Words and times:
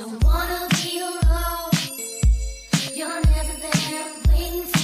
under 0.00 0.38
a 3.30 4.77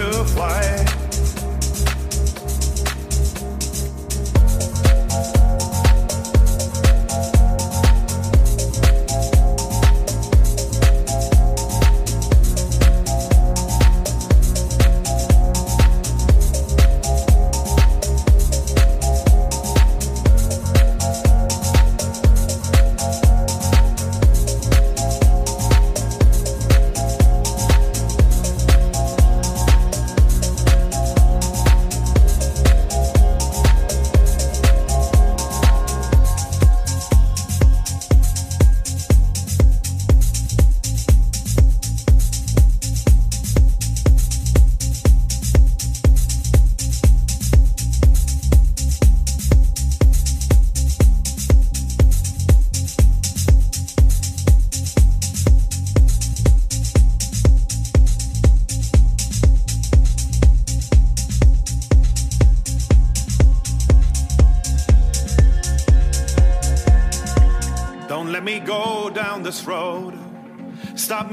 going 0.00 0.24
into 0.24 0.89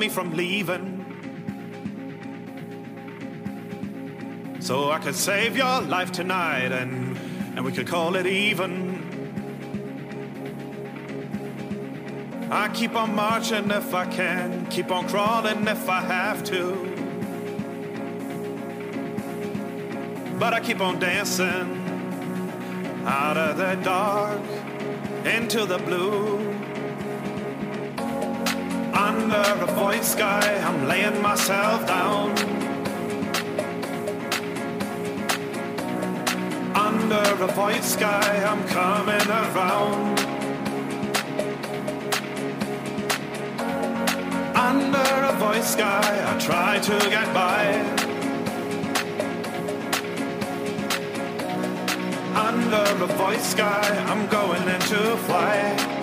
me 0.07 0.13
from 0.13 0.31
leaving. 0.35 1.05
So 4.59 4.91
I 4.91 4.99
could 4.99 5.15
save 5.15 5.57
your 5.57 5.81
life 5.81 6.11
tonight 6.11 6.71
and, 6.71 7.17
and 7.55 7.65
we 7.65 7.71
could 7.71 7.87
call 7.87 8.15
it 8.15 8.25
even. 8.25 8.95
I 12.49 12.69
keep 12.69 12.95
on 12.95 13.15
marching 13.15 13.69
if 13.71 13.93
I 13.93 14.05
can, 14.05 14.65
keep 14.67 14.91
on 14.91 15.07
crawling 15.09 15.67
if 15.67 15.89
I 15.89 16.01
have 16.01 16.43
to. 16.45 16.61
But 20.39 20.53
I 20.53 20.59
keep 20.61 20.79
on 20.79 20.99
dancing 20.99 21.69
out 23.05 23.37
of 23.37 23.57
the 23.57 23.75
dark 23.83 24.41
into 25.25 25.65
the 25.65 25.79
blue. 25.79 26.57
Under 28.93 29.66
void 29.77 30.03
sky, 30.03 30.47
I'm 30.67 30.87
laying 30.87 31.21
myself 31.21 31.85
down. 31.85 32.31
Under 36.75 37.25
a 37.43 37.47
void 37.59 37.83
sky, 37.83 38.31
I'm 38.51 38.63
coming 38.69 39.27
around. 39.43 40.19
Under 44.69 45.09
a 45.31 45.33
void 45.43 45.63
sky, 45.63 46.11
I 46.29 46.39
try 46.39 46.79
to 46.79 46.97
get 47.15 47.27
by. 47.41 47.61
Under 52.47 53.03
a 53.03 53.07
void 53.19 53.41
sky, 53.41 53.87
I'm 54.09 54.25
going 54.27 54.67
into 54.75 55.17
flight. 55.27 55.96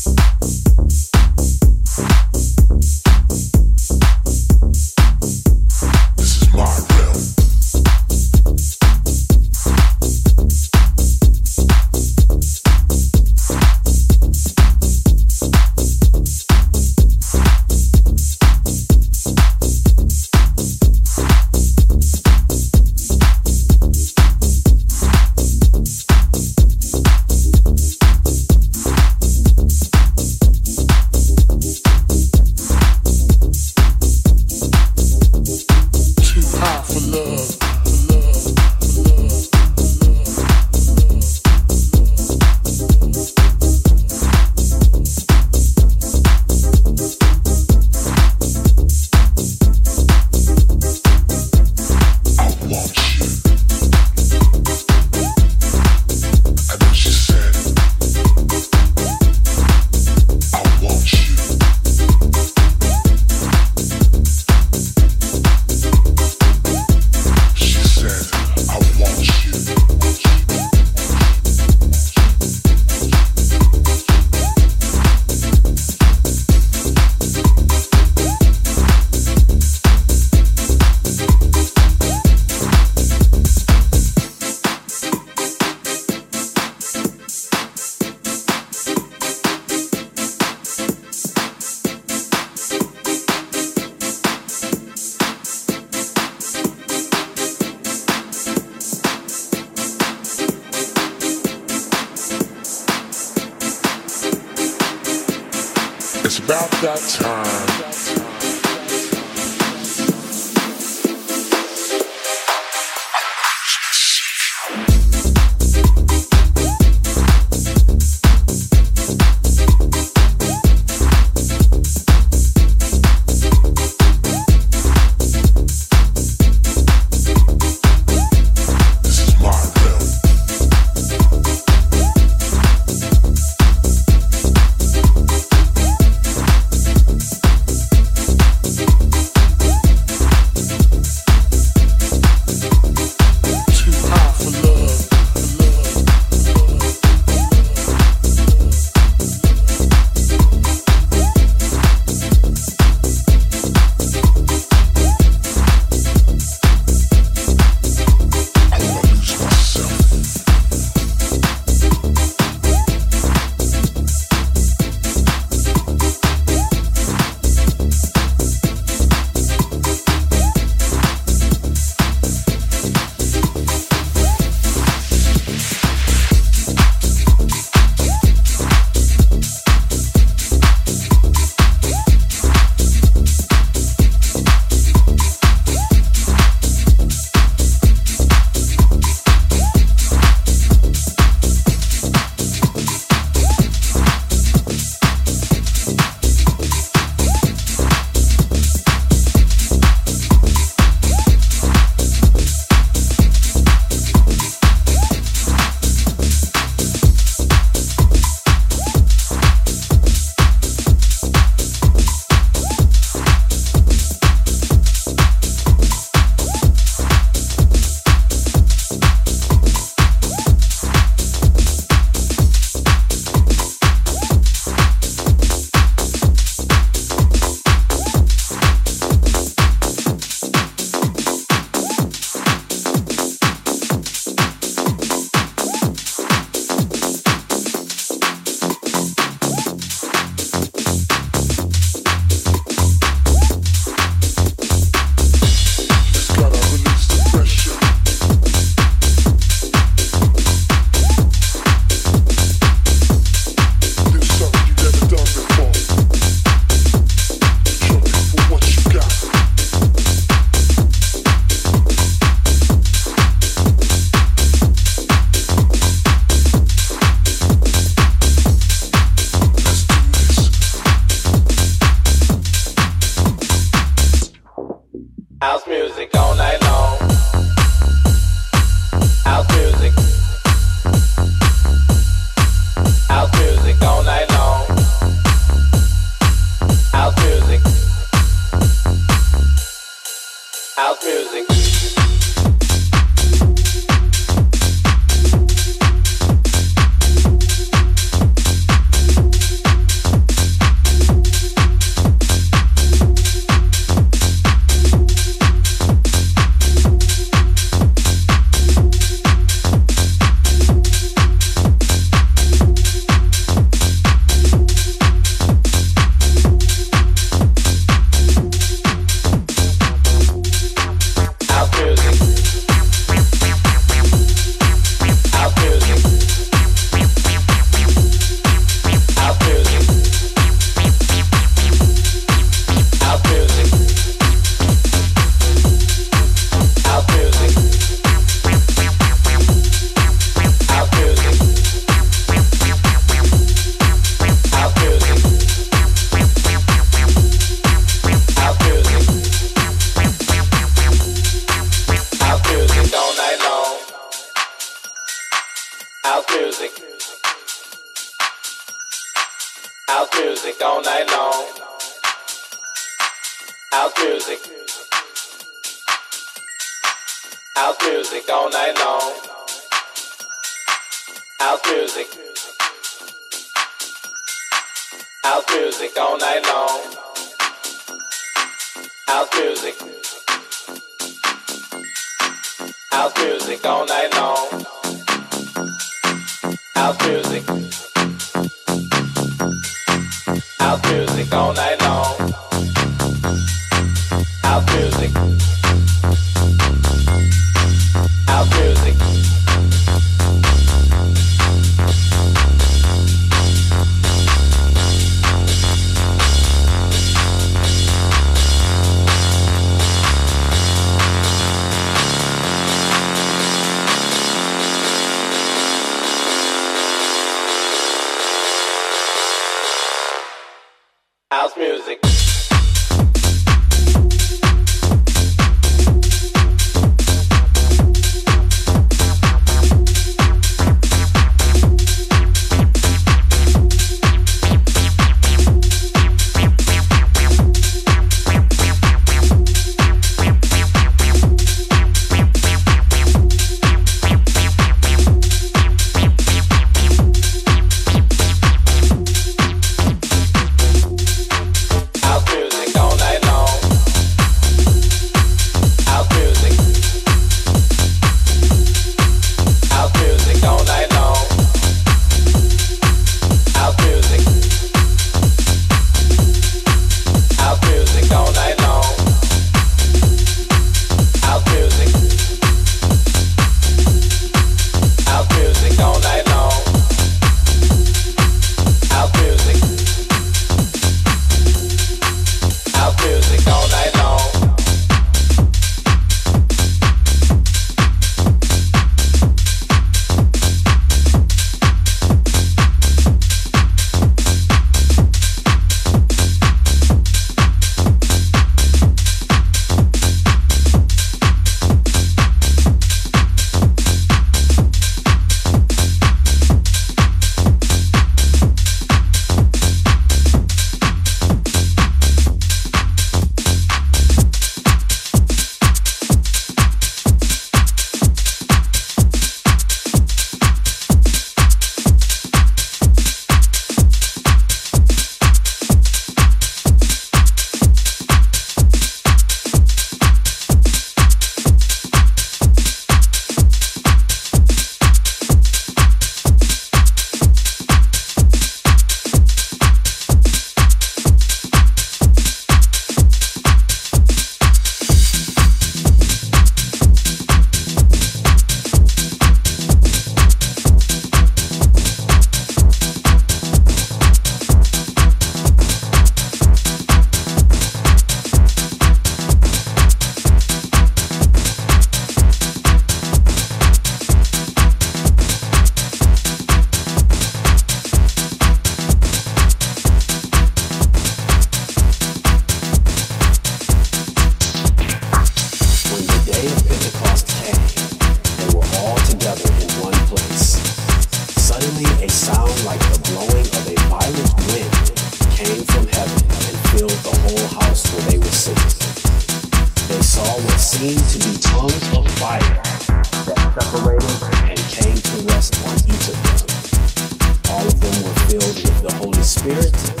spirit. 599.41 600.00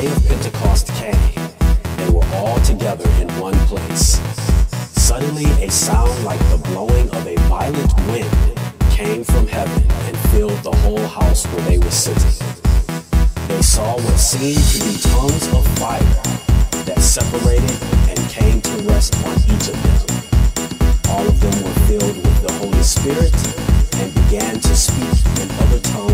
day 0.00 0.06
of 0.12 0.28
Pentecost 0.28 0.86
came, 0.94 1.34
they 1.96 2.10
were 2.10 2.24
all 2.34 2.60
together 2.60 3.08
in 3.20 3.28
one 3.40 3.58
place. 3.66 4.20
Suddenly, 4.94 5.46
a 5.66 5.70
sound 5.70 6.24
like 6.24 6.38
the 6.50 6.60
blowing 6.68 7.08
of 7.10 7.26
a 7.26 7.34
violent 7.48 7.92
wind 8.06 8.30
came 8.90 9.24
from 9.24 9.46
heaven 9.46 9.82
and 10.06 10.16
filled 10.30 10.60
the 10.62 10.74
whole 10.82 11.06
house 11.06 11.44
where 11.46 11.64
they 11.68 11.78
were 11.78 11.90
sitting. 11.90 12.36
They 13.48 13.62
saw 13.62 13.96
what 13.96 14.18
seemed 14.18 14.64
to 14.72 14.78
be 14.86 14.94
tongues 15.10 15.46
of 15.56 15.66
fire 15.78 16.14
that 16.86 17.00
separated 17.00 17.78
and 18.10 18.18
came 18.30 18.60
to 18.60 18.74
rest 18.92 19.16
on 19.26 19.34
each 19.52 19.66
of 19.72 19.78
them. 19.84 19.98
All 21.08 21.26
of 21.26 21.40
them 21.40 21.56
were 21.64 21.78
filled 21.88 22.16
with 22.16 22.38
the 22.46 22.52
Holy 22.60 22.82
Spirit 22.82 23.34
and 23.98 24.14
began 24.14 24.60
to 24.60 24.76
speak 24.76 25.18
in 25.42 25.50
other 25.62 25.80
tongues 25.80 26.07